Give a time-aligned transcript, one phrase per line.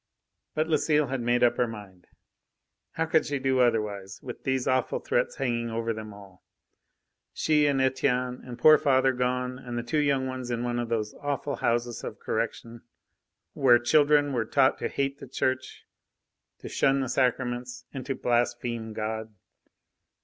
[0.55, 2.07] But Lucile had made up her mind.
[2.93, 6.43] How could she do otherwise, with these awful threats hanging over them all?
[7.33, 10.89] She and Etienne and poor father gone, and the two young ones in one of
[10.89, 12.81] those awful Houses of Correction,
[13.53, 15.85] where children were taught to hate the Church,
[16.61, 19.31] to shun the Sacraments, and to blaspheme God!